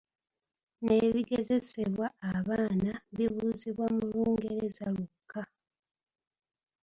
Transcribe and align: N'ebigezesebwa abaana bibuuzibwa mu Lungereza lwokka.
N'ebigezesebwa 0.83 2.07
abaana 2.35 2.91
bibuuzibwa 3.17 3.85
mu 3.95 4.01
Lungereza 4.11 4.85
lwokka. 4.95 5.41